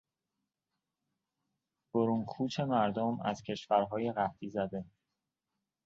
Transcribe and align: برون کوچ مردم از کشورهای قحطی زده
برون 1.93 2.25
کوچ 2.25 2.59
مردم 2.59 3.19
از 3.21 3.41
کشورهای 3.43 4.11
قحطی 4.11 4.49
زده 4.49 4.85